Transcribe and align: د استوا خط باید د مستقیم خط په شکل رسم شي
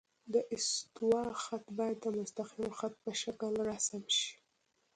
د 0.33 0.35
استوا 0.55 1.23
خط 1.43 1.65
باید 1.77 1.97
د 2.01 2.05
مستقیم 2.19 2.69
خط 2.79 2.93
په 3.03 3.11
شکل 3.21 3.53
رسم 3.69 4.03
شي 4.17 4.31